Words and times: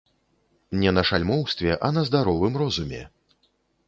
Не 0.83 0.93
на 0.97 1.03
шальмоўстве, 1.09 1.71
а 1.87 1.91
на 1.97 2.01
здаровым 2.07 2.57
розуме. 2.63 3.03